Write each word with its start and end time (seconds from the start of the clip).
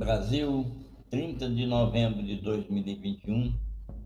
Brasil, 0.00 0.64
30 1.10 1.50
de 1.50 1.66
novembro 1.66 2.22
de 2.22 2.36
2021. 2.36 3.54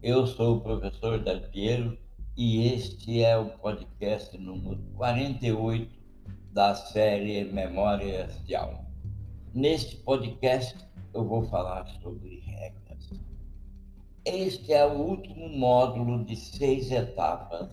Eu 0.03 0.27
sou 0.27 0.57
o 0.57 0.61
professor 0.61 1.23
Del 1.23 1.43
Piero 1.51 1.97
e 2.37 2.67
este 2.67 3.23
é 3.23 3.37
o 3.39 3.51
podcast 3.51 4.37
número 4.37 4.77
48 4.97 5.89
da 6.53 6.75
série 6.75 7.45
Memórias 7.45 8.45
de 8.45 8.57
Alma. 8.57 8.85
Neste 9.55 9.95
podcast 9.99 10.77
eu 11.15 11.25
vou 11.25 11.45
falar 11.45 11.87
sobre 12.03 12.41
regras. 12.41 13.11
Este 14.25 14.73
é 14.73 14.85
o 14.85 14.99
último 14.99 15.49
módulo 15.49 16.25
de 16.25 16.35
seis 16.35 16.91
etapas 16.91 17.69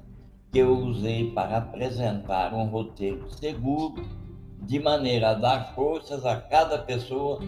que 0.51 0.59
eu 0.59 0.77
usei 0.77 1.31
para 1.31 1.57
apresentar 1.57 2.53
um 2.53 2.65
roteiro 2.65 3.27
seguro 3.31 4.20
de 4.61 4.79
maneira 4.79 5.31
a 5.31 5.33
dar 5.33 5.73
forças 5.73 6.25
a 6.25 6.35
cada 6.35 6.77
pessoa 6.77 7.39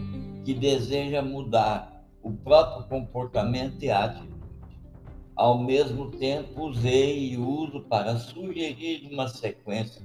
que 0.43 0.53
deseja 0.53 1.21
mudar 1.21 2.03
o 2.21 2.31
próprio 2.31 2.87
comportamento 2.87 3.83
e 3.83 3.91
atitude. 3.91 4.33
Ao 5.35 5.57
mesmo 5.57 6.11
tempo, 6.11 6.67
usei 6.67 7.33
e 7.33 7.37
uso 7.37 7.81
para 7.81 8.17
sugerir 8.17 9.09
uma 9.11 9.27
sequência 9.27 10.01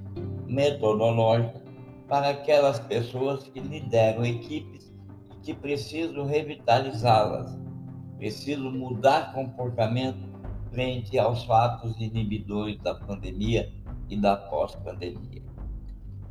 metodológica 0.47 1.61
para 2.07 2.29
aquelas 2.29 2.79
pessoas 2.79 3.43
que 3.43 3.59
lideram 3.59 4.25
equipes 4.25 4.91
e 5.31 5.45
que 5.45 5.53
precisam 5.53 6.25
revitalizá-las, 6.25 7.57
precisam 8.17 8.71
mudar 8.71 9.33
comportamento 9.33 10.27
frente 10.71 11.17
aos 11.17 11.43
fatos 11.43 11.99
inibidores 11.99 12.79
da 12.81 12.95
pandemia 12.95 13.71
e 14.09 14.17
da 14.17 14.35
pós-pandemia. 14.35 15.48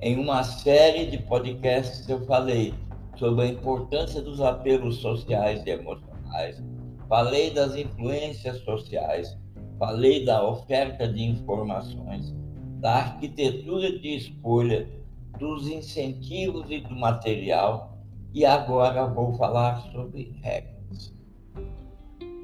Em 0.01 0.17
uma 0.17 0.45
série 0.45 1.07
de 1.07 1.19
podcasts 1.19 2.09
eu 2.09 2.25
falei 2.25 2.73
sobre 3.17 3.43
a 3.43 3.49
importância 3.49 4.23
dos 4.23 4.41
apelos 4.41 4.99
sociais 4.99 5.61
e 5.67 5.71
emocionais, 5.71 6.63
falei 7.09 7.51
das 7.51 7.75
influências 7.75 8.61
sociais, 8.61 9.37
falei 9.77 10.25
da 10.25 10.47
oferta 10.47 11.09
de 11.09 11.25
informações, 11.25 12.33
da 12.79 12.95
arquitetura 12.95 13.99
de 13.99 14.15
escolha, 14.15 14.89
dos 15.37 15.67
incentivos 15.67 16.71
e 16.71 16.79
do 16.81 16.95
material, 16.95 17.99
e 18.33 18.47
agora 18.47 19.05
vou 19.05 19.33
falar 19.33 19.81
sobre 19.91 20.33
regras. 20.41 21.13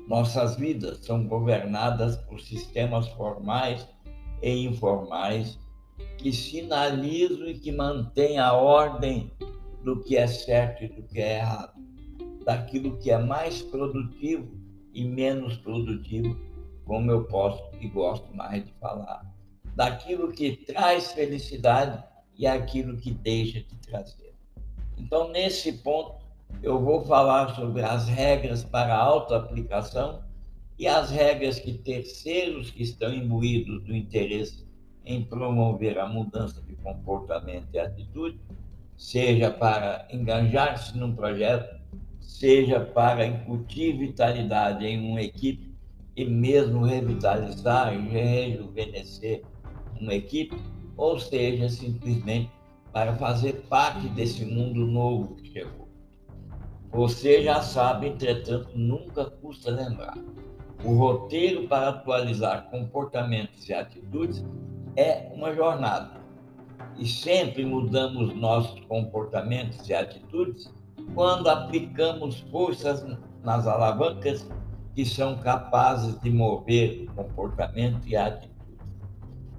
Nossas 0.09 0.57
vidas 0.57 1.05
são 1.05 1.25
governadas 1.25 2.17
por 2.17 2.41
sistemas 2.41 3.07
formais 3.11 3.89
e 4.43 4.67
informais 4.67 5.57
que 6.25 6.33
sinalizam 6.33 7.47
e 7.49 7.59
que 7.59 7.71
mantêm 7.71 8.39
a 8.39 8.55
ordem 8.55 9.31
do 9.85 10.03
que 10.03 10.17
é 10.17 10.27
certo 10.27 10.83
e 10.83 10.89
do 10.89 11.03
que 11.03 11.21
é 11.21 11.37
errado, 11.37 11.79
daquilo 12.47 12.97
que 12.97 13.11
é 13.11 13.19
mais 13.19 13.61
produtivo 13.61 14.51
e 14.95 15.05
menos 15.05 15.59
produtivo, 15.59 16.35
como 16.87 17.11
eu 17.11 17.25
posso 17.25 17.63
e 17.79 17.87
gosto 17.89 18.35
mais 18.35 18.65
de 18.65 18.73
falar, 18.81 19.31
daquilo 19.77 20.33
que 20.33 20.57
traz 20.57 21.13
felicidade 21.13 22.03
e 22.39 22.47
aquilo 22.47 22.97
que 22.97 23.11
deixa 23.11 23.61
de 23.61 23.77
trazer. 23.87 24.35
Então, 24.97 25.29
nesse 25.29 25.75
ponto, 25.75 26.25
eu 26.63 26.81
vou 26.81 27.05
falar 27.05 27.55
sobre 27.55 27.83
as 27.83 28.09
regras 28.09 28.65
para 28.65 28.97
autoaplicação 28.97 30.25
e 30.79 30.89
as 30.89 31.11
regras 31.11 31.59
que 31.59 31.75
terceiros 31.75 32.71
que 32.71 32.83
estão 32.83 33.13
imbuídos 33.13 33.85
do 33.85 33.95
interesse 33.95 34.65
em 35.05 35.23
promover 35.23 35.99
a 35.99 36.07
mudança 36.07 36.63
de 36.63 36.75
comportamento 36.77 37.69
e 37.73 37.79
atitude 37.79 38.39
seja 38.97 39.51
para 39.51 40.07
enganjar-se 40.11 40.97
num 40.97 41.15
projeto, 41.15 41.81
seja 42.21 42.81
para 42.81 43.27
incutir 43.27 43.99
vitalidade 43.99 44.87
em 44.87 45.11
uma 45.11 45.23
equipe 45.23 45.75
e 46.17 46.25
mesmo 46.25 46.85
revitalizar 46.85 47.95
e 47.95 48.09
rejuvenescer 48.09 49.43
uma 50.01 50.15
equipe, 50.15 50.57
ou 50.97 51.19
seja, 51.19 51.69
simplesmente 51.69 52.51
para 52.93 53.15
fazer 53.17 53.65
parte 53.69 54.07
desse 54.09 54.45
mundo 54.45 54.87
novo 54.87 55.35
que 55.37 55.53
chegou. 55.53 55.89
Você 56.93 57.43
já 57.43 57.61
sabe, 57.61 58.07
entretanto, 58.07 58.71
nunca 58.77 59.25
custa 59.25 59.71
lembrar. 59.71 60.17
O 60.85 60.95
roteiro 60.95 61.67
para 61.67 61.89
atualizar 61.89 62.71
comportamentos 62.71 63.69
e 63.69 63.75
atitudes 63.75 64.45
é 64.97 65.31
uma 65.35 65.55
jornada 65.55 66.25
e 66.97 67.07
sempre 67.07 67.65
mudamos 67.65 68.35
nossos 68.37 68.79
comportamentos 68.81 69.89
e 69.89 69.95
atitudes 69.95 70.73
quando 71.15 71.49
aplicamos 71.49 72.41
forças 72.51 73.05
nas 73.43 73.67
alavancas 73.67 74.49
que 74.95 75.05
são 75.05 75.37
capazes 75.39 76.19
de 76.21 76.31
mover 76.31 77.03
o 77.09 77.15
comportamento 77.15 78.07
e 78.07 78.17
a 78.17 78.27
atitude. 78.27 78.55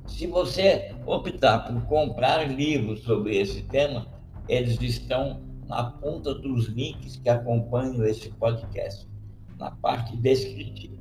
Se 0.08 0.28
você 0.28 0.96
optar 1.06 1.68
por 1.68 1.82
comprar 1.88 2.50
livros 2.50 3.02
sobre 3.02 3.38
esse 3.38 3.64
tema, 3.64 4.08
eles 4.48 4.80
estão 4.82 5.42
na 5.68 5.84
ponta 5.84 6.34
dos 6.34 6.68
links 6.68 7.18
que 7.18 7.28
acompanham 7.28 8.06
esse 8.06 8.30
podcast, 8.30 9.08
na 9.58 9.72
parte 9.72 10.16
descritiva. 10.18 10.96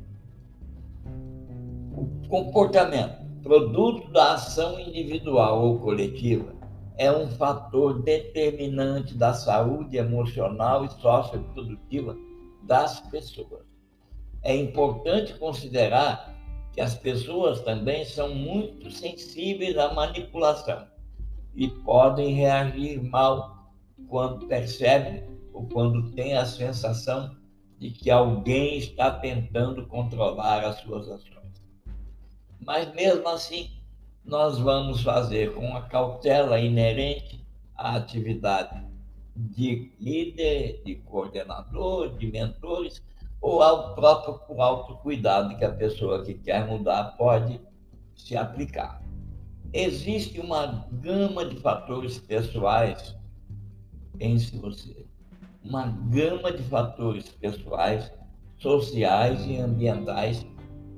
O 1.97 2.07
comportamento 2.29 3.24
produto 3.45 4.11
da 4.11 4.33
ação 4.33 4.81
individual 4.81 5.63
ou 5.63 5.79
coletiva, 5.79 6.55
é 6.97 7.13
um 7.13 7.29
fator 7.29 8.03
determinante 8.03 9.15
da 9.15 9.35
saúde 9.35 9.99
emocional 9.99 10.87
e 10.87 10.89
socioprodutiva 10.89 12.17
das 12.63 13.01
pessoas. 13.11 13.67
É 14.43 14.57
importante 14.57 15.35
considerar 15.35 16.35
que 16.73 16.81
as 16.81 16.95
pessoas 16.95 17.61
também 17.61 18.05
são 18.07 18.35
muito 18.35 18.91
sensíveis 18.91 19.77
à 19.77 19.93
manipulação 19.93 20.87
e 21.55 21.69
podem 21.69 22.35
reagir 22.35 23.03
mal 23.03 23.71
quando 24.09 24.47
percebem 24.47 25.23
ou 25.53 25.69
quando 25.69 26.11
têm 26.13 26.35
a 26.35 26.47
sensação 26.47 27.37
de 27.79 27.91
que 27.91 28.11
alguém 28.11 28.79
está 28.79 29.11
tentando 29.11 29.87
controlar 29.87 30.65
as 30.65 30.77
suas 30.81 31.09
ações. 31.11 31.44
Mas 32.67 32.93
mesmo 32.95 33.29
assim, 33.29 33.71
nós 34.25 34.59
vamos 34.59 35.03
fazer 35.03 35.55
com 35.55 35.77
a 35.77 35.83
cautela 35.83 36.59
inerente 36.59 37.45
à 37.77 37.97
atividade 37.97 38.83
de 39.37 39.93
líder, 40.01 40.83
de 40.85 40.95
coordenador, 40.97 42.17
de 42.17 42.31
mentores, 42.31 43.03
ou 43.41 43.63
ao 43.63 43.95
próprio 43.95 44.63
autocuidado 44.63 45.57
que 45.59 45.65
a 45.65 45.73
pessoa 45.73 46.25
que 46.25 46.33
quer 46.33 46.67
mudar 46.67 47.17
pode 47.19 47.61
se 48.17 48.35
aplicar. 48.37 49.03
Existe 49.71 50.41
uma 50.41 50.89
gama 50.93 51.45
de 51.45 51.57
fatores 51.57 52.19
pessoais, 52.19 53.15
pense 54.17 54.57
você, 54.57 55.05
uma 55.63 55.87
gama 55.87 56.53
de 56.53 56.63
fatores 56.63 57.29
pessoais, 57.29 58.11
sociais 58.57 59.45
e 59.47 59.59
ambientais 59.59 60.47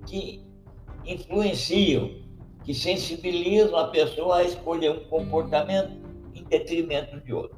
que 0.07 0.46
influenciam, 1.07 2.11
que 2.65 2.75
sensibilizam 2.75 3.77
a 3.77 3.89
pessoa 3.89 4.39
a 4.39 4.45
escolher 4.45 4.91
um 4.91 5.05
comportamento 5.05 5.93
em 6.35 6.43
detrimento 6.45 7.21
de 7.21 7.33
outro. 7.33 7.57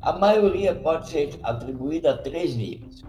A 0.00 0.12
maioria 0.12 0.74
pode 0.74 1.08
ser 1.08 1.38
atribuída 1.42 2.10
a 2.10 2.18
três 2.18 2.54
níveis. 2.54 3.02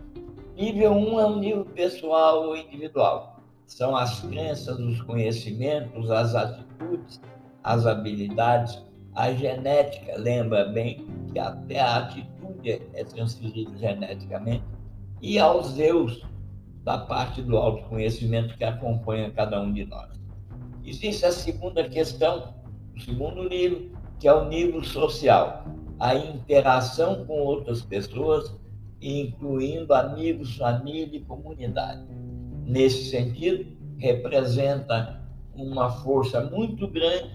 Nível 0.56 0.92
1 0.94 0.96
um 0.96 1.20
é 1.20 1.26
o 1.26 1.36
nível 1.38 1.66
pessoal 1.66 2.48
ou 2.48 2.56
individual. 2.56 3.42
São 3.66 3.96
as 3.96 4.22
crenças, 4.22 4.80
os 4.80 5.02
conhecimentos, 5.02 6.12
as 6.12 6.36
atitudes, 6.36 7.20
as 7.64 7.88
habilidades, 7.88 8.82
a 9.16 9.34
genética. 9.34 10.16
Lembra 10.18 10.66
bem 10.66 11.08
que 11.32 11.40
até 11.40 11.80
a 11.80 11.98
atitude 11.98 12.82
é 12.94 13.04
transferida 13.04 13.76
geneticamente. 13.78 14.64
E 15.22 15.40
aos 15.40 15.80
eus, 15.80 16.24
da 16.84 16.98
parte 16.98 17.42
do 17.42 17.58
autoconhecimento 17.58 18.58
que 18.58 18.64
acompanha 18.64 19.32
cada 19.32 19.62
um 19.62 19.72
de 19.72 19.86
nós. 19.86 20.10
Existe 20.86 21.26
a 21.26 21.32
segunda 21.32 21.88
questão, 21.88 22.56
o 22.96 23.00
segundo 23.00 23.48
nível, 23.48 23.90
que 24.20 24.28
é 24.28 24.34
o 24.34 24.50
nível 24.50 24.84
social, 24.84 25.66
a 26.00 26.14
interação 26.16 27.26
com 27.26 27.40
outras 27.40 27.82
pessoas, 27.82 28.54
incluindo 29.02 29.94
amigos, 29.94 30.58
família 30.58 31.18
e 31.18 31.22
comunidade. 31.22 32.06
Nesse 32.66 33.10
sentido, 33.10 33.66
representa 33.98 35.22
uma 35.56 35.90
força 35.90 36.42
muito 36.42 36.88
grande 36.88 37.32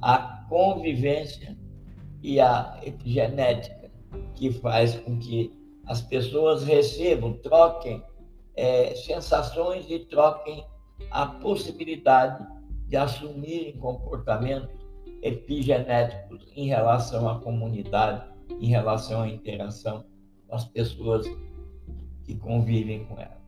a 0.00 0.44
convivência 0.48 1.56
e 2.22 2.40
a 2.40 2.78
epigenética, 2.84 3.90
que 4.34 4.52
faz 4.52 4.96
com 5.00 5.18
que 5.18 5.52
as 5.86 6.00
pessoas 6.00 6.64
recebam, 6.64 7.32
troquem 7.34 8.02
é, 8.56 8.94
sensações 8.94 9.86
e 9.88 9.98
troquem 10.00 10.66
a 11.10 11.26
possibilidade 11.26 12.46
de 12.86 12.96
assumirem 12.96 13.76
comportamentos 13.78 14.82
epigenéticos 15.22 16.46
em 16.54 16.66
relação 16.66 17.28
à 17.28 17.40
comunidade, 17.40 18.24
em 18.60 18.66
relação 18.66 19.22
à 19.22 19.28
interação 19.28 20.04
com 20.46 20.54
as 20.54 20.64
pessoas 20.64 21.26
que 22.24 22.34
convivem 22.34 23.04
com 23.06 23.14
ela. 23.14 23.40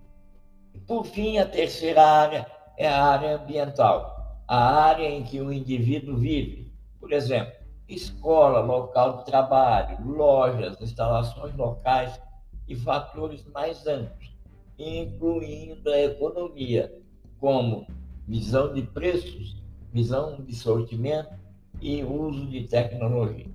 E, 0.73 0.81
por 0.81 1.05
fim, 1.05 1.39
a 1.39 1.47
terceira 1.47 2.03
área 2.03 2.47
é 2.77 2.89
a 2.89 3.05
área 3.05 3.37
ambiental, 3.37 4.43
a 4.49 4.85
área 4.85 5.09
em 5.09 5.23
que 5.23 5.41
o 5.41 5.53
indivíduo 5.53 6.17
vive. 6.17 6.73
Por 6.99 7.12
exemplo, 7.12 7.53
escola, 7.89 8.61
local 8.61 9.19
de 9.19 9.27
trabalho, 9.27 9.99
lojas, 10.05 10.81
instalações 10.81 11.55
locais 11.55 12.21
e 12.67 12.75
fatores 12.75 13.45
mais 13.47 13.87
amplos, 13.87 14.34
incluindo 14.79 15.91
a 15.91 16.00
economia, 16.00 16.93
como 17.38 17.87
visão 18.26 18.73
de 18.73 18.82
preços, 18.82 19.62
visão 19.93 20.43
de 20.43 20.55
sortimento 20.55 21.35
e 21.81 22.03
uso 22.03 22.47
de 22.47 22.67
tecnologia. 22.67 23.47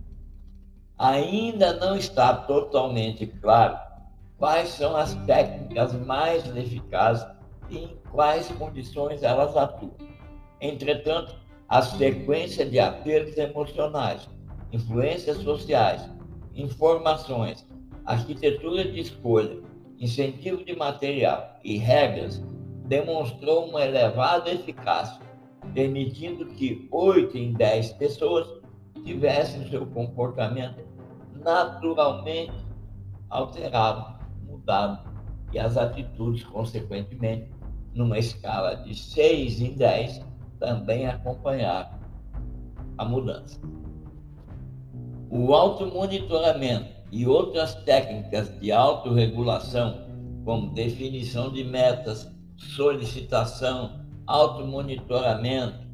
Ainda 0.98 1.74
não 1.74 1.95
está 1.95 2.33
totalmente 2.36 3.25
claro 3.25 3.77
quais 4.38 4.69
são 4.69 4.95
as 4.95 5.13
técnicas 5.25 5.94
mais 6.06 6.45
eficazes 6.56 7.27
e 7.69 7.77
em 7.80 7.98
quais 8.12 8.48
condições 8.54 9.24
elas 9.24 9.56
atuam. 9.56 9.94
Entretanto, 10.62 11.36
a 11.68 11.81
sequência 11.81 12.66
de 12.66 12.80
apelos 12.80 13.38
emocionais, 13.38 14.27
influências 14.71 15.38
sociais, 15.38 16.10
informações, 16.56 17.66
arquitetura 18.06 18.83
de 18.92 19.00
escolha, 19.01 19.62
incentivo 20.00 20.63
de 20.63 20.75
material 20.75 21.60
e 21.63 21.78
regras 21.78 22.42
demonstrou 22.86 23.66
uma 23.68 23.84
elevada 23.84 24.50
eficácia, 24.50 25.22
permitindo 25.74 26.46
que 26.48 26.88
8 26.92 27.38
em 27.38 27.54
10 27.54 27.94
pessoas 27.94 28.48
tivessem 29.04 29.69
seu 29.69 29.86
comportamento 29.86 30.84
naturalmente 31.44 32.54
alterado, 33.30 34.19
mudado, 34.44 35.07
e 35.51 35.60
as 35.60 35.78
atitudes, 35.78 36.44
consequentemente, 36.44 37.52
numa 37.94 38.18
escala 38.18 38.75
de 38.75 38.94
6 38.95 39.62
em 39.62 39.74
10, 39.74 40.25
também 40.60 41.07
acompanharam 41.07 42.00
a 42.98 43.06
mudança. 43.06 43.60
O 45.30 45.54
automonitoramento 45.54 46.99
e 47.11 47.25
outras 47.25 47.75
técnicas 47.83 48.50
de 48.59 48.71
autorregulação, 48.71 50.07
como 50.45 50.73
definição 50.73 51.51
de 51.51 51.63
metas, 51.63 52.31
solicitação, 52.57 54.06
automonitoramento, 54.27 55.88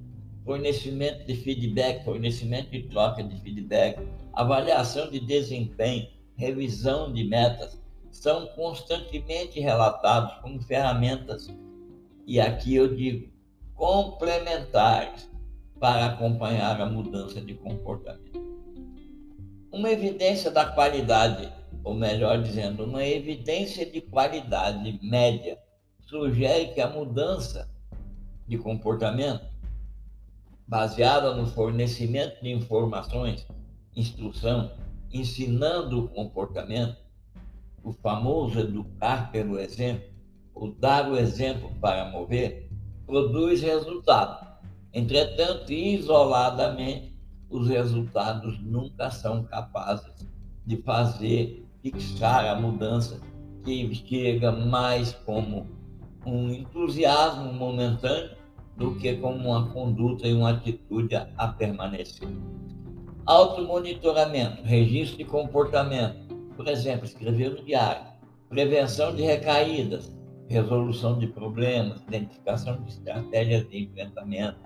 fornecimento 0.43 1.25
de 1.25 1.35
feedback, 1.35 2.03
fornecimento 2.03 2.75
e 2.75 2.83
troca 2.83 3.23
de 3.23 3.39
feedback, 3.41 3.99
avaliação 4.33 5.09
de 5.09 5.19
desempenho, 5.19 6.07
revisão 6.35 7.11
de 7.11 7.23
metas, 7.23 7.81
são 8.11 8.47
constantemente 8.47 9.59
relatados 9.59 10.35
como 10.41 10.61
ferramentas, 10.61 11.53
e 12.27 12.39
aqui 12.39 12.75
eu 12.75 12.95
digo, 12.95 13.29
complementares 13.73 15.29
para 15.79 16.05
acompanhar 16.07 16.79
a 16.79 16.85
mudança 16.85 17.41
de 17.41 17.53
comportamento. 17.53 18.44
Uma 19.75 19.91
evidência 19.91 20.49
da 20.49 20.65
qualidade, 20.65 21.51
ou 21.83 21.93
melhor 21.93 22.41
dizendo, 22.41 22.85
uma 22.85 23.05
evidência 23.05 23.85
de 23.85 23.99
qualidade 23.99 24.97
média, 25.03 25.59
sugere 25.99 26.67
que 26.67 26.79
a 26.79 26.89
mudança 26.89 27.69
de 28.47 28.57
comportamento, 28.57 29.45
baseada 30.65 31.35
no 31.35 31.45
fornecimento 31.47 32.41
de 32.41 32.53
informações, 32.53 33.45
instrução, 33.93 34.71
ensinando 35.11 36.05
o 36.05 36.07
comportamento, 36.07 36.95
o 37.83 37.91
famoso 37.91 38.61
educar 38.61 39.29
pelo 39.29 39.59
exemplo, 39.59 40.07
ou 40.53 40.71
dar 40.71 41.11
o 41.11 41.17
exemplo 41.17 41.69
para 41.81 42.09
mover, 42.11 42.69
produz 43.05 43.61
resultado. 43.61 44.47
Entretanto, 44.93 45.73
isoladamente, 45.73 47.14
os 47.49 47.67
resultados 47.67 48.59
nunca 48.61 49.09
são 49.09 49.43
capazes 49.43 50.27
de 50.65 50.77
fazer 50.77 51.65
fixar 51.81 52.45
a 52.45 52.59
mudança 52.59 53.21
que 53.63 53.93
chega 53.95 54.51
mais 54.51 55.13
como 55.13 55.67
um 56.25 56.49
entusiasmo 56.49 57.53
momentâneo 57.53 58.35
do 58.75 58.95
que 58.95 59.15
como 59.17 59.37
uma 59.37 59.69
conduta 59.69 60.27
e 60.27 60.33
uma 60.33 60.51
atitude 60.51 61.15
a 61.15 61.47
permanecer. 61.47 62.27
Automonitoramento, 63.25 64.63
registro 64.63 65.17
de 65.17 65.25
comportamento, 65.25 66.35
por 66.55 66.67
exemplo, 66.67 67.05
escrever 67.05 67.51
no 67.51 67.63
diário, 67.63 68.05
prevenção 68.49 69.15
de 69.15 69.23
recaídas, 69.23 70.15
resolução 70.47 71.17
de 71.17 71.27
problemas, 71.27 72.01
identificação 72.03 72.81
de 72.81 72.89
estratégias 72.89 73.67
de 73.69 73.83
enfrentamento, 73.83 74.59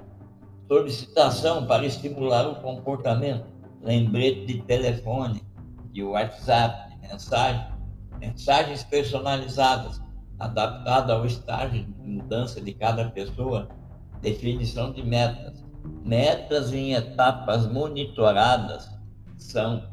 solicitação 0.69 1.66
para 1.66 1.83
estimular 1.83 2.48
o 2.48 2.62
comportamento, 2.62 3.44
lembrete 3.81 4.45
de 4.45 4.62
telefone, 4.62 5.42
de 5.92 6.04
WhatsApp, 6.04 6.94
de 6.94 7.07
mensagem, 7.07 7.66
mensagens 8.19 8.83
personalizadas, 8.83 10.00
adaptadas 10.38 11.10
ao 11.10 11.25
estágio 11.25 11.83
de 11.83 12.07
mudança 12.07 12.62
de 12.62 12.71
cada 12.74 13.10
pessoa, 13.10 13.68
definição 14.21 14.94
de 14.94 15.01
metas. 15.01 15.66
Metas 16.06 16.71
em 16.71 16.94
etapas 16.94 17.66
monitoradas 17.66 18.88
são 19.39 19.89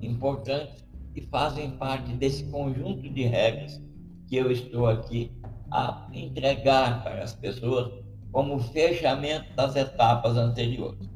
importantes 0.00 0.86
e 1.16 1.22
fazem 1.22 1.72
parte 1.72 2.12
desse 2.12 2.44
conjunto 2.44 3.10
de 3.10 3.24
regras 3.24 3.82
que 4.28 4.36
eu 4.36 4.52
estou 4.52 4.86
aqui 4.86 5.32
a 5.68 6.06
entregar 6.12 7.02
para 7.02 7.24
as 7.24 7.34
pessoas 7.34 8.01
como 8.32 8.58
fechamento 8.58 9.54
das 9.54 9.76
etapas 9.76 10.36
anteriores. 10.36 11.08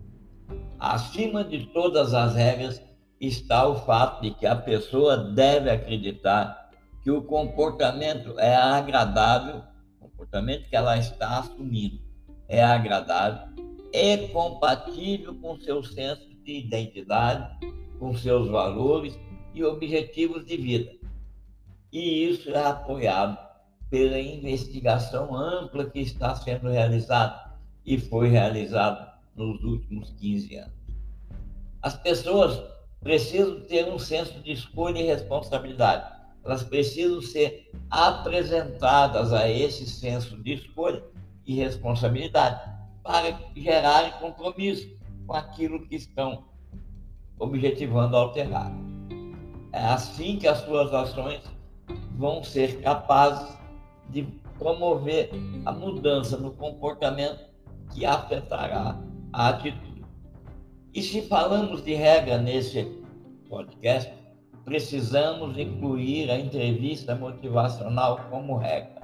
Acima 0.78 1.42
de 1.42 1.66
todas 1.66 2.12
as 2.14 2.34
regras 2.34 2.82
está 3.20 3.66
o 3.66 3.74
fato 3.74 4.22
de 4.22 4.30
que 4.32 4.46
a 4.46 4.54
pessoa 4.54 5.16
deve 5.16 5.70
acreditar 5.70 6.70
que 7.02 7.10
o 7.10 7.22
comportamento 7.22 8.38
é 8.38 8.54
agradável, 8.54 9.62
o 9.98 10.08
comportamento 10.08 10.68
que 10.68 10.76
ela 10.76 10.98
está 10.98 11.38
assumindo 11.38 11.98
é 12.48 12.62
agradável 12.62 13.48
e 13.92 14.28
compatível 14.28 15.34
com 15.36 15.58
seu 15.58 15.82
senso 15.82 16.28
de 16.44 16.58
identidade, 16.58 17.58
com 17.98 18.14
seus 18.14 18.48
valores 18.48 19.18
e 19.54 19.64
objetivos 19.64 20.44
de 20.44 20.56
vida 20.56 20.96
e 21.96 22.28
isso 22.28 22.50
é 22.50 22.62
apoiado 22.62 23.38
pela 23.90 24.18
investigação 24.18 25.34
ampla 25.34 25.88
que 25.88 26.00
está 26.00 26.34
sendo 26.34 26.68
realizada 26.68 27.52
e 27.84 27.98
foi 27.98 28.28
realizada 28.28 29.14
nos 29.34 29.62
últimos 29.62 30.10
15 30.18 30.56
anos. 30.56 30.76
As 31.82 31.96
pessoas 31.96 32.60
precisam 33.00 33.60
ter 33.60 33.88
um 33.88 33.98
senso 33.98 34.40
de 34.40 34.52
escolha 34.52 34.98
e 34.98 35.06
responsabilidade. 35.06 36.16
Elas 36.44 36.62
precisam 36.62 37.20
ser 37.22 37.70
apresentadas 37.90 39.32
a 39.32 39.48
esse 39.48 39.86
senso 39.86 40.36
de 40.42 40.54
escolha 40.54 41.02
e 41.44 41.54
responsabilidade 41.54 42.60
para 43.02 43.38
gerar 43.54 44.18
compromisso 44.18 44.88
com 45.26 45.34
aquilo 45.34 45.86
que 45.86 45.94
estão 45.94 46.44
objetivando 47.38 48.16
alterar. 48.16 48.72
É 49.72 49.84
assim 49.84 50.38
que 50.38 50.48
as 50.48 50.58
suas 50.58 50.92
ações 50.92 51.42
vão 52.16 52.42
ser 52.42 52.80
capazes 52.80 53.56
de 54.10 54.22
promover 54.58 55.30
a 55.64 55.72
mudança 55.72 56.36
no 56.36 56.52
comportamento 56.52 57.44
que 57.92 58.04
afetará 58.04 58.98
a 59.32 59.48
atitude. 59.48 60.04
E 60.94 61.02
se 61.02 61.22
falamos 61.22 61.84
de 61.84 61.94
regra 61.94 62.38
nesse 62.38 62.84
podcast, 63.48 64.12
precisamos 64.64 65.56
incluir 65.58 66.30
a 66.30 66.38
entrevista 66.38 67.14
motivacional 67.14 68.18
como 68.30 68.56
regra. 68.56 69.02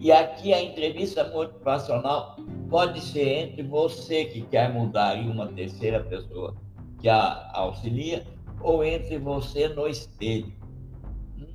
E 0.00 0.12
aqui 0.12 0.52
a 0.52 0.62
entrevista 0.62 1.24
motivacional 1.30 2.36
pode 2.68 3.00
ser 3.00 3.48
entre 3.48 3.62
você 3.62 4.26
que 4.26 4.42
quer 4.42 4.72
mudar 4.72 5.16
e 5.16 5.28
uma 5.28 5.46
terceira 5.48 6.00
pessoa 6.04 6.54
que 7.00 7.08
a 7.08 7.50
auxilia, 7.54 8.24
ou 8.60 8.84
entre 8.84 9.18
você 9.18 9.68
no 9.68 9.86
espelho 9.86 10.52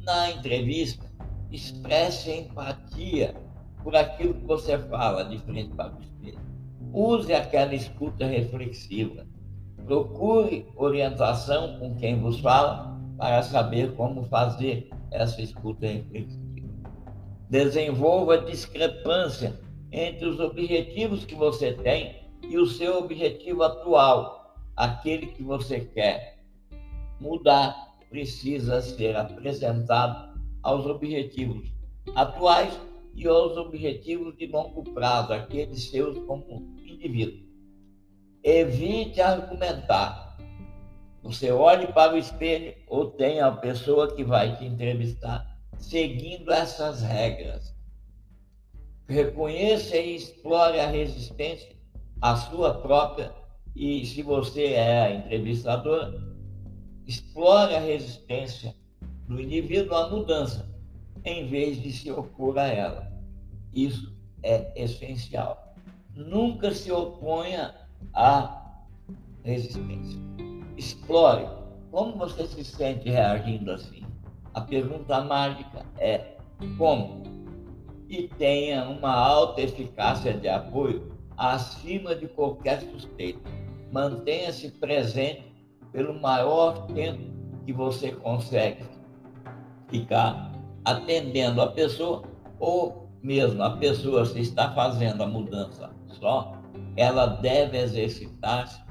na 0.04 0.32
entrevista, 0.32 1.10
expresse 1.54 2.32
empatia 2.32 3.36
por 3.84 3.96
aquilo 3.96 4.34
que 4.34 4.46
você 4.46 4.78
fala 4.78 5.24
de 5.26 5.38
frente 5.40 5.70
para 5.76 5.94
o 5.94 6.02
espelho. 6.02 6.40
Use 6.92 7.32
aquela 7.34 7.76
escuta 7.76 8.26
reflexiva. 8.26 9.26
Procure 9.86 10.66
orientação 10.76 11.78
com 11.78 11.96
quem 11.96 12.20
vos 12.20 12.40
fala 12.40 13.00
para 13.18 13.44
saber 13.44 13.94
como 13.96 14.24
fazer 14.24 14.90
essa 15.12 15.42
escuta 15.42 15.86
reflexiva. 15.86 16.42
Desenvolva 17.50 18.40
discrepância 18.40 19.60
entre 19.92 20.26
os 20.26 20.40
objetivos 20.40 21.24
que 21.24 21.36
você 21.36 21.74
tem 21.74 22.24
e 22.42 22.58
o 22.58 22.66
seu 22.66 22.98
objetivo 22.98 23.62
atual, 23.62 24.56
aquele 24.76 25.28
que 25.28 25.44
você 25.44 25.82
quer 25.82 26.40
mudar 27.20 27.94
precisa 28.10 28.82
ser 28.82 29.16
apresentado 29.16 30.33
aos 30.64 30.86
objetivos 30.86 31.72
atuais 32.16 32.80
e 33.14 33.28
aos 33.28 33.56
objetivos 33.58 34.36
de 34.38 34.48
longo 34.48 34.84
prazo, 34.94 35.34
aqueles 35.34 35.90
seus 35.90 36.18
como 36.26 36.76
indivíduo. 36.84 37.44
Evite 38.44 39.22
argumentar. 39.22 40.38
Você 41.22 41.52
olhe 41.52 41.88
para 41.88 42.16
o 42.16 42.18
espelho 42.18 42.74
ou 42.88 43.12
tenha 43.12 43.46
a 43.48 43.52
pessoa 43.52 44.14
que 44.14 44.24
vai 44.24 44.58
te 44.58 44.66
entrevistar 44.66 45.54
seguindo 45.78 46.52
essas 46.52 47.02
regras. 47.02 47.74
Reconheça 49.08 49.98
e 49.98 50.16
explore 50.16 50.80
a 50.80 50.88
resistência, 50.88 51.76
a 52.22 52.36
sua 52.36 52.74
própria, 52.74 53.34
e 53.76 54.06
se 54.06 54.22
você 54.22 54.74
é 54.74 55.02
a 55.02 55.14
entrevistadora, 55.14 56.14
explore 57.06 57.76
a 57.76 57.80
resistência 57.80 58.76
do 59.34 59.42
indivíduo 59.42 59.96
à 59.96 60.10
mudança, 60.10 60.70
em 61.26 61.48
vez 61.48 61.82
de 61.82 61.92
se 61.92 62.12
opor 62.12 62.58
a 62.60 62.68
ela. 62.68 63.12
Isso 63.74 64.16
é 64.44 64.72
essencial. 64.76 65.76
Nunca 66.16 66.72
se 66.72 66.92
oponha 66.92 67.74
à 68.14 68.84
resistência. 69.44 70.20
Explore 70.78 71.48
como 71.90 72.18
você 72.18 72.46
se 72.46 72.64
sente 72.64 73.10
reagindo 73.10 73.72
assim. 73.72 74.04
A 74.54 74.62
pergunta 74.62 75.22
mágica 75.24 75.84
é 75.98 76.38
como? 76.78 77.24
E 78.08 78.28
tenha 78.28 78.88
uma 78.88 79.12
alta 79.12 79.62
eficácia 79.62 80.34
de 80.34 80.48
apoio 80.48 81.12
acima 81.36 82.16
de 82.16 82.28
qualquer 82.28 82.82
suspeita. 82.82 83.50
Mantenha-se 83.92 84.70
presente 84.70 85.52
pelo 85.92 86.20
maior 86.20 86.86
tempo 86.88 87.34
que 87.66 87.74
você 87.74 88.12
consegue 88.12 88.93
ficar 89.94 90.52
atendendo 90.84 91.62
a 91.62 91.68
pessoa 91.68 92.24
ou 92.60 93.08
mesmo 93.22 93.62
a 93.62 93.78
pessoa 93.78 94.26
se 94.26 94.40
está 94.40 94.74
fazendo 94.74 95.22
a 95.22 95.28
mudança 95.28 95.92
só, 96.20 96.60
ela 96.98 97.28
deve 97.28 97.78
exercitar-se 97.78 98.82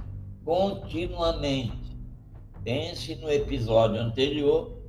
continuamente. 0.45 1.99
Pense 2.63 3.17
no 3.17 3.31
episódio 3.31 4.01
anterior 4.01 4.81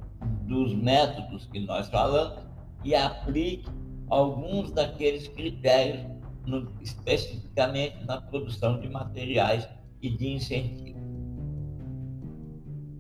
dos 0.44 0.74
métodos 0.76 1.48
que 1.48 1.60
nós 1.60 1.90
falamos 1.90 2.44
e 2.84 2.94
aplique 2.94 3.68
alguns 4.10 4.72
daqueles 4.72 5.28
critérios, 5.30 6.06
no, 6.46 6.72
especificamente 6.80 8.04
na 8.06 8.22
produção 8.22 8.80
de 8.80 8.88
materiais 8.88 9.68
e 10.02 10.10
de 10.10 10.34
incentivo. 10.34 10.93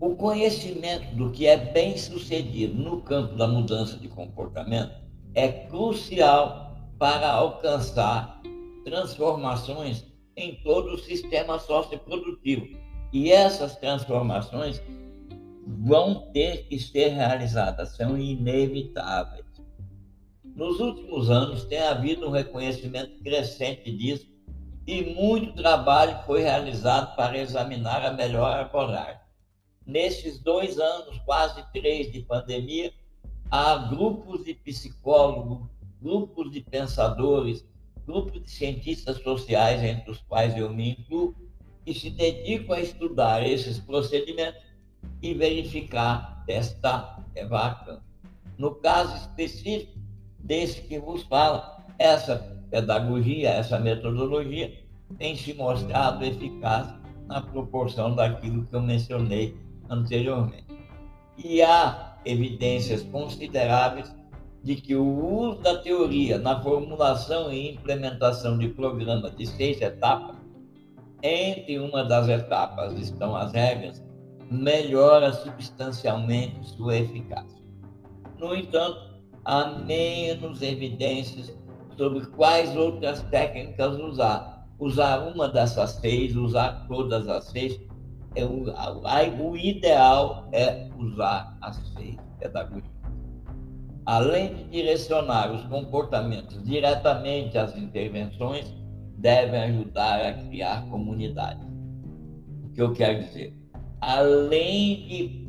O 0.03 0.17
conhecimento 0.17 1.15
do 1.15 1.31
que 1.31 1.47
é 1.47 1.55
bem 1.55 1.97
sucedido 1.97 2.75
no 2.75 3.01
campo 3.03 3.37
da 3.37 3.47
mudança 3.47 3.97
de 3.97 4.09
comportamento 4.09 4.91
é 5.33 5.47
crucial 5.47 6.75
para 6.99 7.31
alcançar 7.31 8.41
transformações 8.83 10.05
em 10.35 10.55
todo 10.55 10.95
o 10.95 10.99
sistema 10.99 11.57
socioprodutivo. 11.57 12.67
E 13.13 13.31
essas 13.31 13.77
transformações 13.77 14.83
vão 15.65 16.29
ter 16.33 16.67
que 16.67 16.77
ser 16.77 17.07
realizadas, 17.13 17.95
são 17.95 18.17
inevitáveis. 18.17 19.45
Nos 20.43 20.81
últimos 20.81 21.29
anos 21.29 21.63
tem 21.63 21.79
havido 21.79 22.27
um 22.27 22.31
reconhecimento 22.31 23.23
crescente 23.23 23.89
disso 23.89 24.27
e 24.85 25.15
muito 25.15 25.53
trabalho 25.53 26.19
foi 26.25 26.41
realizado 26.41 27.15
para 27.15 27.37
examinar 27.37 28.05
a 28.05 28.11
melhor 28.11 28.59
abordagem. 28.59 29.22
Nesses 29.85 30.39
dois 30.39 30.79
anos, 30.79 31.17
quase 31.25 31.63
três 31.73 32.11
de 32.11 32.21
pandemia, 32.21 32.93
há 33.51 33.75
grupos 33.75 34.45
de 34.45 34.53
psicólogos, 34.53 35.67
grupos 36.01 36.51
de 36.51 36.61
pensadores, 36.61 37.65
grupos 38.05 38.43
de 38.43 38.49
cientistas 38.49 39.21
sociais, 39.21 39.83
entre 39.83 40.11
os 40.11 40.19
quais 40.21 40.55
eu 40.57 40.73
me 40.73 40.91
incluo, 40.91 41.35
que 41.85 41.93
se 41.93 42.09
dedicam 42.09 42.75
a 42.75 42.79
estudar 42.79 43.45
esses 43.45 43.77
procedimentos 43.77 44.61
e 45.21 45.33
verificar, 45.33 46.43
testar, 46.45 47.25
levar 47.35 48.01
No 48.57 48.75
caso 48.75 49.15
específico 49.17 49.99
desse 50.39 50.81
que 50.81 50.97
vos 50.97 51.23
fala, 51.23 51.85
essa 51.99 52.37
pedagogia, 52.69 53.49
essa 53.49 53.79
metodologia 53.79 54.81
tem 55.17 55.35
se 55.35 55.53
mostrado 55.53 56.23
eficaz 56.23 56.87
na 57.27 57.41
proporção 57.41 58.15
daquilo 58.15 58.65
que 58.65 58.75
eu 58.75 58.81
mencionei 58.81 59.62
anteriormente. 59.89 60.65
E 61.37 61.61
há 61.61 62.17
evidências 62.25 63.03
consideráveis 63.03 64.13
de 64.63 64.75
que 64.75 64.95
o 64.95 65.05
uso 65.05 65.59
da 65.61 65.77
teoria 65.77 66.37
na 66.37 66.61
formulação 66.61 67.51
e 67.51 67.71
implementação 67.71 68.57
de 68.57 68.69
programas 68.69 69.35
de 69.35 69.45
seis 69.45 69.81
etapas, 69.81 70.37
entre 71.21 71.79
uma 71.79 72.03
das 72.03 72.29
etapas 72.29 72.93
estão 72.97 73.35
as 73.35 73.51
regras, 73.51 74.01
melhora 74.49 75.33
substancialmente 75.33 76.69
sua 76.69 76.97
eficácia. 76.97 77.61
No 78.37 78.55
entanto, 78.55 78.99
há 79.43 79.65
menos 79.65 80.61
evidências 80.61 81.53
sobre 81.97 82.25
quais 82.27 82.75
outras 82.75 83.21
técnicas 83.23 83.97
usar. 83.99 84.67
Usar 84.79 85.19
uma 85.27 85.47
dessas 85.47 85.91
seis, 85.91 86.35
usar 86.35 86.85
todas 86.87 87.27
as 87.27 87.45
seis, 87.45 87.79
é 88.35 88.45
o, 88.45 89.49
o 89.49 89.57
ideal 89.57 90.47
é 90.51 90.89
usar 90.97 91.57
as 91.61 91.75
seis 91.95 92.17
pedagogias 92.39 92.93
além 94.05 94.53
de 94.53 94.63
direcionar 94.65 95.51
os 95.51 95.63
comportamentos 95.65 96.61
diretamente 96.63 97.57
às 97.57 97.75
intervenções, 97.75 98.73
devem 99.17 99.61
ajudar 99.63 100.25
a 100.25 100.33
criar 100.33 100.85
comunidade. 100.89 101.65
O 102.63 102.69
que 102.73 102.81
eu 102.81 102.93
quero 102.93 103.23
dizer? 103.23 103.53
Além 104.01 105.07
de 105.07 105.47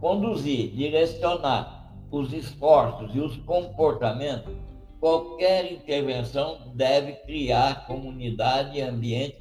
conduzir, 0.00 0.70
direcionar 0.74 1.94
os 2.10 2.32
esforços 2.32 3.14
e 3.14 3.20
os 3.20 3.36
comportamentos, 3.38 4.52
qualquer 5.00 5.72
intervenção 5.72 6.72
deve 6.74 7.12
criar 7.24 7.86
comunidade 7.86 8.78
e 8.78 8.82
ambiente 8.82 9.38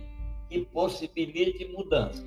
que 0.49 0.59
possibilite 0.59 1.65
mudança. 1.65 2.23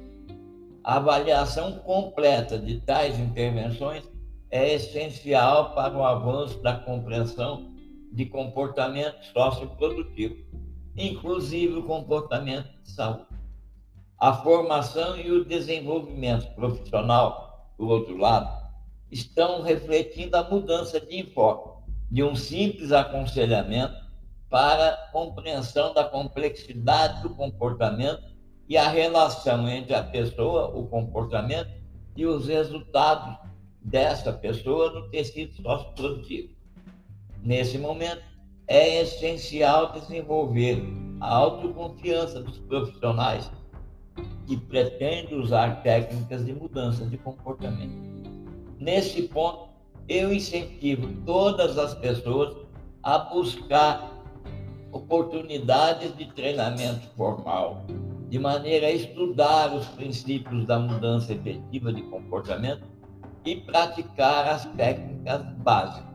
A 0.82 0.96
avaliação 0.96 1.72
completa 1.80 2.58
de 2.58 2.80
tais 2.80 3.18
intervenções 3.18 4.08
é 4.50 4.74
essencial 4.74 5.74
para 5.74 5.96
o 5.96 6.02
avanço 6.02 6.60
da 6.62 6.74
compreensão 6.74 7.70
de 8.12 8.24
comportamento 8.24 9.22
socioprodutivo, 9.26 10.36
inclusive 10.96 11.74
o 11.74 11.82
comportamento 11.82 12.68
de 12.82 12.90
saúde. 12.90 13.26
A 14.18 14.32
formação 14.32 15.18
e 15.18 15.30
o 15.30 15.44
desenvolvimento 15.44 16.52
profissional, 16.54 17.72
do 17.78 17.86
outro 17.86 18.16
lado, 18.16 18.50
estão 19.10 19.62
refletindo 19.62 20.36
a 20.36 20.42
mudança 20.42 20.98
de 20.98 21.20
enfoque 21.20 21.80
de 22.10 22.22
um 22.24 22.34
simples 22.34 22.90
aconselhamento 22.90 23.94
para 24.48 25.10
compreensão 25.12 25.92
da 25.92 26.04
complexidade 26.04 27.22
do 27.22 27.30
comportamento 27.30 28.29
e 28.70 28.76
a 28.76 28.88
relação 28.88 29.68
entre 29.68 29.96
a 29.96 30.02
pessoa, 30.04 30.68
o 30.68 30.86
comportamento 30.86 31.72
e 32.16 32.24
os 32.24 32.46
resultados 32.46 33.36
dessa 33.82 34.32
pessoa 34.32 34.92
no 34.92 35.10
tecido 35.10 35.52
socioprodutivo. 35.56 36.54
Nesse 37.42 37.76
momento, 37.78 38.22
é 38.68 39.02
essencial 39.02 39.90
desenvolver 39.90 40.84
a 41.20 41.34
autoconfiança 41.34 42.40
dos 42.40 42.58
profissionais 42.58 43.50
que 44.46 44.56
pretendem 44.56 45.36
usar 45.36 45.82
técnicas 45.82 46.46
de 46.46 46.52
mudança 46.52 47.04
de 47.04 47.18
comportamento. 47.18 47.98
Nesse 48.78 49.22
ponto, 49.22 49.68
eu 50.08 50.32
incentivo 50.32 51.08
todas 51.26 51.76
as 51.76 51.92
pessoas 51.94 52.56
a 53.02 53.18
buscar 53.18 54.12
oportunidades 54.92 56.16
de 56.16 56.26
treinamento 56.26 57.08
formal, 57.16 57.84
de 58.30 58.38
maneira 58.38 58.86
a 58.86 58.92
estudar 58.92 59.74
os 59.74 59.84
princípios 59.88 60.64
da 60.64 60.78
mudança 60.78 61.32
efetiva 61.32 61.92
de 61.92 62.00
comportamento 62.02 62.84
e 63.44 63.56
praticar 63.56 64.46
as 64.46 64.64
técnicas 64.76 65.42
básicas. 65.58 66.08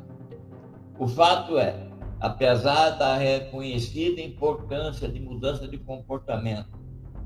O 0.98 1.10
fato 1.10 1.58
é, 1.58 1.90
apesar 2.22 2.92
da 2.92 3.18
reconhecida 3.18 4.22
importância 4.22 5.10
de 5.10 5.20
mudança 5.20 5.68
de 5.68 5.78
comportamento 5.78 6.70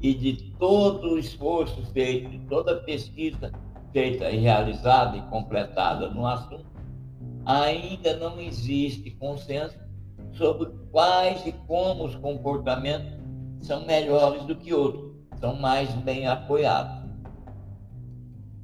e 0.02 0.12
de 0.12 0.56
todo 0.58 1.14
o 1.14 1.20
esforço 1.20 1.86
feito, 1.94 2.28
de 2.32 2.40
toda 2.48 2.74
a 2.74 2.80
pesquisa 2.80 3.52
feita 3.94 4.32
e 4.32 4.38
realizada 4.38 5.18
e 5.18 5.22
completada 5.24 6.10
no 6.10 6.26
assunto, 6.26 6.66
ainda 7.46 8.18
não 8.18 8.40
existe 8.40 9.12
consenso 9.12 9.78
sobre 10.32 10.72
quais 10.92 11.46
e 11.46 11.52
como 11.68 12.06
os 12.06 12.16
comportamentos 12.16 13.19
são 13.62 13.86
melhores 13.86 14.44
do 14.44 14.56
que 14.56 14.74
outros, 14.74 15.14
são 15.40 15.56
mais 15.56 15.90
bem 15.96 16.28
apoiados. 16.28 17.00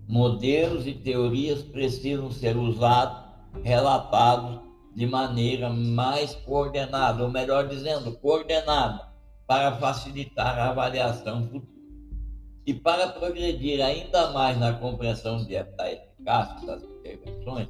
modelos 0.07 0.85
e 0.85 0.93
teorias 0.93 1.63
precisam 1.63 2.31
ser 2.31 2.55
usados, 2.55 3.23
relatados 3.63 4.59
de 4.95 5.05
maneira 5.05 5.69
mais 5.69 6.35
coordenada, 6.35 7.23
ou 7.23 7.29
melhor 7.29 7.67
dizendo, 7.67 8.15
coordenada, 8.19 9.09
para 9.47 9.73
facilitar 9.77 10.57
a 10.57 10.69
avaliação 10.69 11.43
futura. 11.47 11.75
E 12.65 12.73
para 12.73 13.09
progredir 13.09 13.83
ainda 13.83 14.31
mais 14.31 14.57
na 14.57 14.73
compreensão 14.73 15.43
da 15.43 15.91
eficácia 15.91 16.65
das 16.65 16.83
intervenções, 16.83 17.67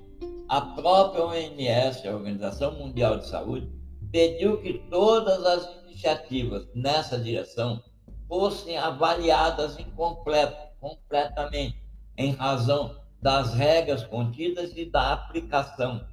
a 0.47 0.61
própria 0.61 1.25
OMS, 1.25 2.07
a 2.07 2.15
Organização 2.15 2.73
Mundial 2.73 3.17
de 3.17 3.27
Saúde, 3.27 3.69
pediu 4.11 4.61
que 4.61 4.73
todas 4.89 5.43
as 5.45 5.65
iniciativas 6.05 6.67
nessa 6.75 7.17
direção 7.17 7.81
fossem 8.27 8.77
avaliadas 8.77 9.79
incompleto, 9.79 10.55
completamente, 10.79 11.81
em 12.17 12.31
razão 12.31 12.95
das 13.21 13.53
regras 13.55 14.03
contidas 14.03 14.71
e 14.75 14.85
da 14.85 15.13
aplicação, 15.13 16.05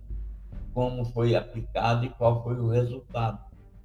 como 0.73 1.05
foi 1.05 1.35
aplicado 1.35 2.07
e 2.07 2.09
qual 2.09 2.43
foi 2.43 2.59
o 2.59 2.69
resultado 2.69 3.39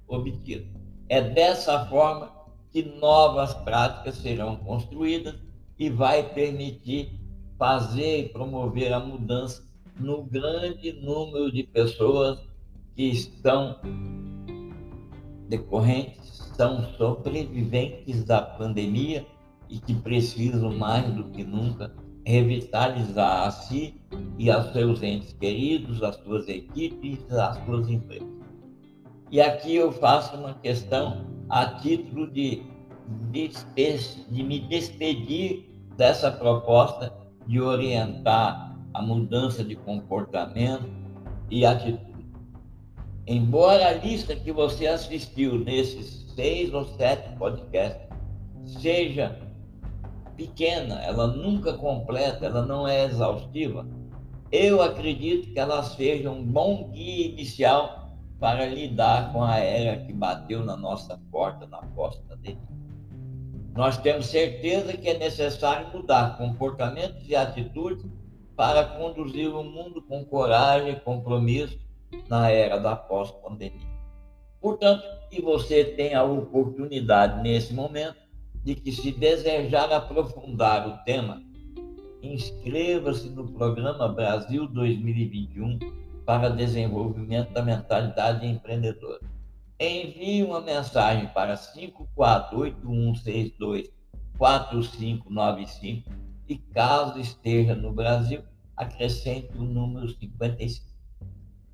obtido. 0.06 0.66
É 1.08 1.20
dessa 1.20 1.86
forma 1.86 2.32
que 2.70 2.82
novas 2.82 3.52
práticas 3.54 4.16
serão 4.16 4.56
construídas 4.56 5.34
e 5.78 5.90
vai 5.90 6.22
permitir 6.22 7.18
fazer 7.58 8.20
e 8.20 8.28
promover 8.28 8.92
a 8.92 9.00
mudança 9.00 9.62
no 9.98 10.22
grande 10.22 10.92
número 10.92 11.50
de 11.52 11.64
pessoas 11.64 12.38
que 12.94 13.04
estão 13.04 13.78
decorrentes, 15.48 16.52
são 16.56 16.84
sobreviventes 16.96 18.24
da 18.24 18.42
pandemia 18.42 19.26
e 19.68 19.78
que 19.78 19.94
precisam 19.94 20.72
mais 20.76 21.12
do 21.14 21.24
que 21.24 21.44
nunca 21.44 21.92
revitalizar 22.24 23.46
a 23.46 23.50
si 23.50 24.00
e 24.38 24.50
aos 24.50 24.72
seus 24.72 25.02
entes 25.02 25.32
queridos, 25.32 26.02
as 26.02 26.16
suas 26.16 26.48
equipes, 26.48 27.20
as 27.32 27.64
suas 27.64 27.88
empresas. 27.88 28.28
E 29.30 29.40
aqui 29.40 29.74
eu 29.74 29.92
faço 29.92 30.36
uma 30.36 30.54
questão 30.54 31.26
a 31.48 31.66
título 31.66 32.30
de, 32.30 32.62
de, 33.30 33.50
de 34.30 34.42
me 34.42 34.60
despedir 34.60 35.70
dessa 35.96 36.30
proposta 36.30 37.12
de 37.46 37.60
orientar 37.60 38.76
a 38.94 39.02
mudança 39.02 39.64
de 39.64 39.76
comportamento 39.76 40.88
e 41.50 41.64
atitude. 41.64 42.07
Embora 43.30 43.88
a 43.88 43.92
lista 43.92 44.34
que 44.34 44.50
você 44.50 44.86
assistiu 44.86 45.58
nesses 45.58 46.24
seis 46.34 46.72
ou 46.72 46.86
sete 46.86 47.36
podcasts 47.36 48.08
seja 48.64 49.38
pequena, 50.34 51.02
ela 51.02 51.26
nunca 51.26 51.74
completa, 51.74 52.46
ela 52.46 52.64
não 52.64 52.88
é 52.88 53.04
exaustiva, 53.04 53.86
eu 54.50 54.80
acredito 54.80 55.52
que 55.52 55.60
ela 55.60 55.82
seja 55.82 56.30
um 56.30 56.42
bom 56.42 56.88
guia 56.90 57.26
inicial 57.26 58.16
para 58.40 58.64
lidar 58.64 59.30
com 59.30 59.44
a 59.44 59.58
era 59.58 59.98
que 60.06 60.12
bateu 60.14 60.64
na 60.64 60.74
nossa 60.74 61.20
porta 61.30 61.66
na 61.66 61.82
costa 61.94 62.34
dele. 62.36 62.58
Nós 63.74 63.98
temos 63.98 64.24
certeza 64.24 64.96
que 64.96 65.06
é 65.06 65.18
necessário 65.18 65.94
mudar 65.94 66.38
comportamentos 66.38 67.28
e 67.28 67.36
atitudes 67.36 68.06
para 68.56 68.84
conduzir 68.84 69.54
o 69.54 69.62
mundo 69.62 70.00
com 70.00 70.24
coragem 70.24 70.98
compromisso 71.00 71.87
na 72.28 72.50
era 72.50 72.78
da 72.78 72.96
pós-pandemia. 72.96 73.86
Portanto, 74.60 75.02
que 75.30 75.40
você 75.40 75.84
tenha 75.84 76.20
a 76.20 76.24
oportunidade 76.24 77.42
nesse 77.42 77.72
momento 77.72 78.16
de 78.64 78.74
que, 78.74 78.90
se 78.92 79.12
desejar 79.12 79.92
aprofundar 79.92 80.88
o 80.88 80.98
tema, 81.04 81.40
inscreva-se 82.22 83.30
no 83.30 83.46
programa 83.52 84.08
Brasil 84.08 84.66
2021 84.66 85.78
para 86.26 86.50
desenvolvimento 86.50 87.52
da 87.52 87.62
mentalidade 87.62 88.46
empreendedora. 88.46 89.20
Envie 89.80 90.42
uma 90.42 90.60
mensagem 90.60 91.28
para 91.28 91.54
5481624595 94.38 96.02
e, 96.48 96.58
caso 96.58 97.20
esteja 97.20 97.74
no 97.76 97.92
Brasil, 97.92 98.42
acrescente 98.76 99.56
o 99.56 99.62
número 99.62 100.08
55. 100.08 100.87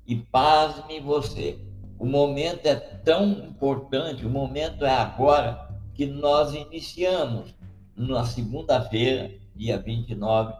E 0.07 0.15
pasme 0.15 0.99
você, 0.99 1.59
o 1.97 2.05
momento 2.05 2.65
é 2.67 2.75
tão 2.75 3.31
importante, 3.31 4.25
o 4.25 4.29
momento 4.29 4.85
é 4.85 4.93
agora 4.93 5.67
que 5.93 6.05
nós 6.05 6.53
iniciamos 6.53 7.55
na 7.95 8.23
segunda-feira, 8.25 9.31
dia 9.55 9.79
29, 9.79 10.53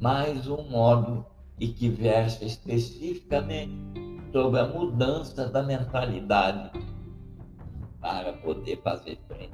mais 0.00 0.46
um 0.48 0.62
módulo 0.68 1.24
e 1.58 1.68
que 1.68 1.88
versa 1.88 2.44
especificamente 2.44 3.72
sobre 4.32 4.60
a 4.60 4.66
mudança 4.66 5.48
da 5.48 5.62
mentalidade 5.62 6.70
para 8.00 8.32
poder 8.34 8.82
fazer 8.82 9.18
frente 9.28 9.52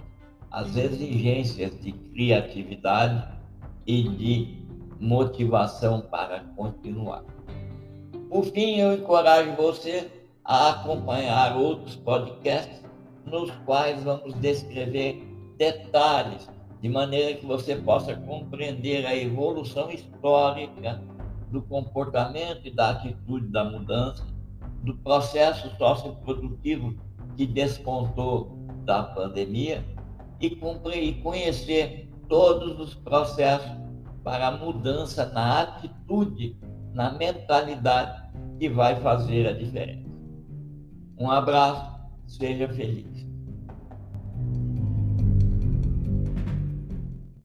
às 0.51 0.75
exigências 0.77 1.79
de 1.81 1.93
criatividade 1.93 3.39
e 3.87 4.03
de 4.09 4.67
motivação 4.99 6.01
para 6.01 6.41
continuar. 6.57 7.25
Por 8.31 8.45
fim, 8.45 8.77
eu 8.77 8.95
encorajo 8.95 9.57
você 9.57 10.09
a 10.45 10.71
acompanhar 10.71 11.57
outros 11.57 11.97
podcasts 11.97 12.81
nos 13.27 13.51
quais 13.67 14.05
vamos 14.05 14.35
descrever 14.35 15.21
detalhes, 15.59 16.49
de 16.81 16.89
maneira 16.89 17.37
que 17.37 17.45
você 17.45 17.75
possa 17.75 18.15
compreender 18.15 19.05
a 19.05 19.17
evolução 19.17 19.91
histórica 19.91 21.03
do 21.51 21.61
comportamento 21.63 22.61
e 22.65 22.71
da 22.71 22.91
atitude 22.91 23.49
da 23.49 23.65
mudança, 23.65 24.25
do 24.85 24.97
processo 24.99 25.69
socioprodutivo 25.77 26.95
que 27.37 27.45
despontou 27.45 28.57
da 28.85 29.03
pandemia 29.03 29.85
e 30.41 30.51
conhecer 31.21 32.09
todos 32.29 32.79
os 32.79 32.95
processos 32.95 33.71
para 34.23 34.47
a 34.47 34.51
mudança 34.53 35.27
na 35.27 35.63
atitude, 35.63 36.57
na 36.93 37.13
mentalidade 37.13 38.31
que 38.59 38.69
vai 38.69 39.01
fazer 39.01 39.47
a 39.49 39.53
diferença. 39.53 40.09
Um 41.19 41.31
abraço 41.31 41.91
Seja 42.31 42.69
feliz. 42.69 43.30